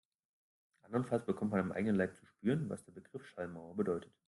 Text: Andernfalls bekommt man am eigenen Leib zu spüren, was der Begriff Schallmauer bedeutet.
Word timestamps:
Andernfalls 0.81 1.27
bekommt 1.27 1.51
man 1.51 1.59
am 1.59 1.71
eigenen 1.71 1.95
Leib 1.95 2.15
zu 2.15 2.25
spüren, 2.25 2.67
was 2.69 2.83
der 2.83 2.91
Begriff 2.93 3.23
Schallmauer 3.27 3.75
bedeutet. 3.75 4.11